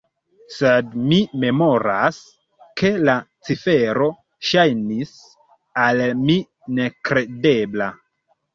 Sed 0.53 0.93
mi 1.09 1.17
memoras, 1.43 2.17
ke 2.81 2.91
la 3.09 3.15
cifero 3.51 4.09
ŝajnis 4.51 5.15
al 5.85 6.05
mi 6.25 6.41
nekredebla. 6.81 7.95